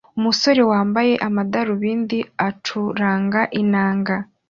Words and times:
Umusore 0.17 0.61
wambaye 0.71 1.13
amadarubindi 1.27 2.19
acuranga 2.47 3.41
inanga 3.61 4.15